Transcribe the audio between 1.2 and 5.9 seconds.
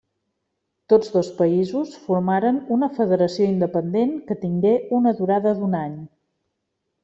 països formaren una federació independent que tingué una durada d'un